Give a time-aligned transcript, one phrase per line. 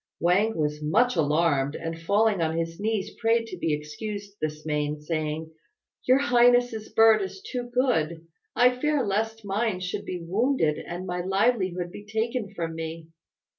[0.19, 4.99] Wang was much alarmed, and falling on his knees prayed to be excused this main,
[4.99, 5.51] saying,
[6.07, 8.25] "Your highness's bird is too good.
[8.55, 13.09] I fear lest mine should be wounded, and my livelihood be taken from me."